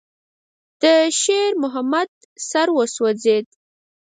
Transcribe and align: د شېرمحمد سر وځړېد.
د 0.81 0.83
شېرمحمد 1.19 2.09
سر 2.49 2.67
وځړېد. 2.75 3.45